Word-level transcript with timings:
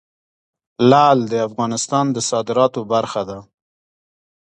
لعل 0.89 1.19
د 1.31 1.33
افغانستان 1.47 2.05
د 2.15 2.17
صادراتو 2.29 2.81
برخه 2.93 3.21
ده. 3.29 3.39